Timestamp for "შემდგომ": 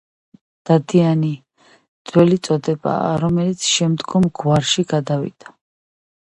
3.75-4.29